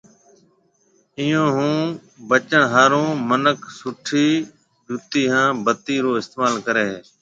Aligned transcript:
ايئون 1.19 1.47
ھون 1.55 1.77
بچڻ 2.29 2.61
ھارو 2.73 3.03
منک 3.29 3.59
سُٺي 3.79 4.29
جُتِي 4.87 5.23
ھان 5.33 5.49
بتِي 5.65 5.95
رو 6.03 6.11
استعمال 6.21 6.53
ڪرَي 6.65 6.83
ھيََََ 6.91 6.99